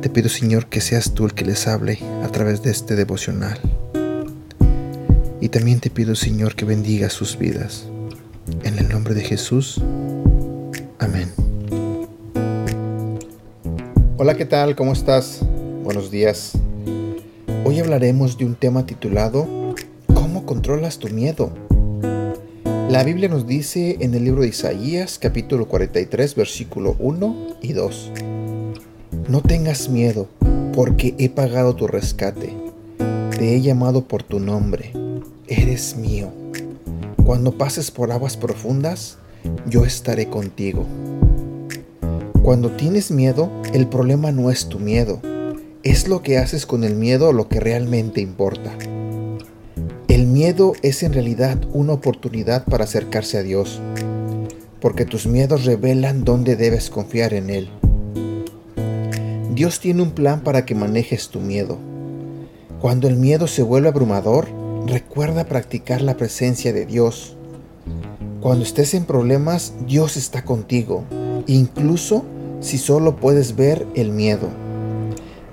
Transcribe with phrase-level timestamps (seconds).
[0.00, 3.60] Te pido, Señor, que seas tú el que les hable a través de este devocional.
[5.42, 7.84] Y también te pido, Señor, que bendiga sus vidas.
[8.62, 9.78] En el nombre de Jesús.
[10.98, 11.28] Amén.
[14.16, 14.74] Hola, ¿qué tal?
[14.74, 15.40] ¿Cómo estás?
[15.84, 16.52] Buenos días.
[17.66, 19.74] Hoy hablaremos de un tema titulado
[20.14, 21.52] ¿Cómo controlas tu miedo?
[22.88, 28.12] La Biblia nos dice en el libro de Isaías capítulo 43 versículo 1 y 2.
[29.28, 30.28] No tengas miedo,
[30.72, 32.54] porque he pagado tu rescate.
[33.30, 34.92] Te he llamado por tu nombre.
[35.46, 36.28] Eres mío.
[37.24, 39.18] Cuando pases por aguas profundas,
[39.66, 40.86] yo estaré contigo.
[42.42, 45.20] Cuando tienes miedo, el problema no es tu miedo,
[45.82, 48.72] es lo que haces con el miedo lo que realmente importa.
[50.08, 53.80] El miedo es en realidad una oportunidad para acercarse a Dios,
[54.80, 57.70] porque tus miedos revelan dónde debes confiar en Él.
[59.60, 61.76] Dios tiene un plan para que manejes tu miedo.
[62.80, 64.48] Cuando el miedo se vuelve abrumador,
[64.86, 67.36] recuerda practicar la presencia de Dios.
[68.40, 71.04] Cuando estés en problemas, Dios está contigo
[71.46, 72.24] incluso
[72.60, 74.48] si solo puedes ver el miedo.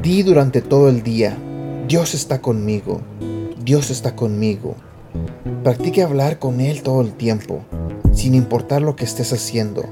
[0.00, 1.36] Di durante todo el día,
[1.88, 3.00] Dios está conmigo,
[3.64, 4.76] Dios está conmigo.
[5.64, 7.64] Practique hablar con Él todo el tiempo,
[8.12, 9.86] sin importar lo que estés haciendo.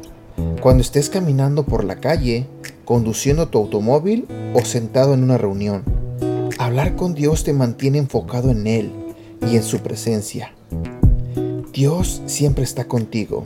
[0.60, 2.46] Cuando estés caminando por la calle,
[2.86, 5.84] conduciendo tu automóvil o sentado en una reunión.
[6.58, 8.90] Hablar con Dios te mantiene enfocado en Él
[9.46, 10.54] y en su presencia.
[11.74, 13.44] Dios siempre está contigo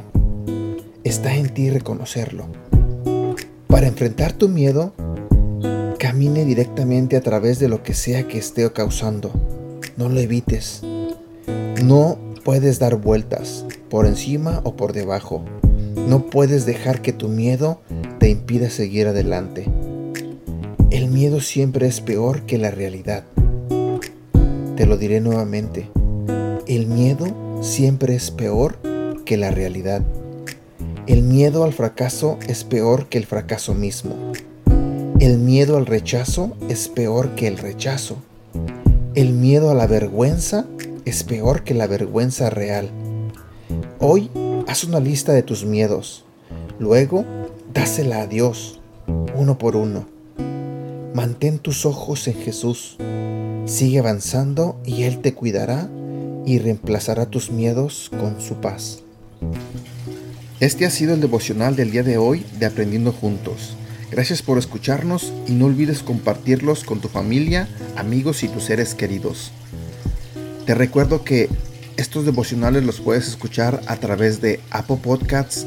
[1.05, 2.47] está en ti reconocerlo.
[3.67, 4.93] Para enfrentar tu miedo,
[5.99, 9.31] camine directamente a través de lo que sea que esté causando.
[9.97, 10.83] No lo evites.
[11.85, 15.45] No puedes dar vueltas por encima o por debajo.
[15.97, 17.81] No puedes dejar que tu miedo
[18.31, 19.67] impida seguir adelante.
[20.91, 23.25] El miedo siempre es peor que la realidad.
[24.77, 25.89] Te lo diré nuevamente.
[26.67, 27.27] El miedo
[27.63, 28.79] siempre es peor
[29.25, 30.03] que la realidad.
[31.07, 34.15] El miedo al fracaso es peor que el fracaso mismo.
[35.19, 38.17] El miedo al rechazo es peor que el rechazo.
[39.15, 40.67] El miedo a la vergüenza
[41.05, 42.91] es peor que la vergüenza real.
[43.99, 44.31] Hoy
[44.67, 46.25] haz una lista de tus miedos.
[46.79, 47.25] Luego,
[47.73, 48.81] dásela a Dios,
[49.35, 50.09] uno por uno.
[51.15, 52.97] Mantén tus ojos en Jesús.
[53.67, 55.89] Sigue avanzando y Él te cuidará
[56.47, 59.03] y reemplazará tus miedos con su paz.
[60.59, 63.77] Este ha sido el devocional del día de hoy de Aprendiendo Juntos.
[64.11, 69.53] Gracias por escucharnos y no olvides compartirlos con tu familia, amigos y tus seres queridos.
[70.67, 71.49] Te recuerdo que
[71.97, 75.67] estos devocionales los puedes escuchar a través de Apple Podcasts,